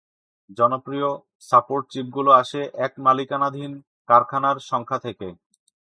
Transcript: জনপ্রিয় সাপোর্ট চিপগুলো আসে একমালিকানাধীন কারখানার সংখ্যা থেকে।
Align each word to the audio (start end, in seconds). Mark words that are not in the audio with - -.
জনপ্রিয় 0.57 1.09
সাপোর্ট 1.49 1.83
চিপগুলো 1.93 2.31
আসে 2.41 2.61
একমালিকানাধীন 2.85 3.71
কারখানার 4.09 4.57
সংখ্যা 4.69 4.99
থেকে। 5.05 5.27